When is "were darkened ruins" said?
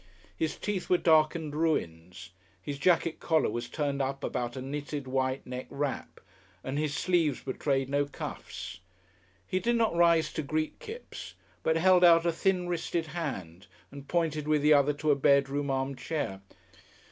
0.89-2.31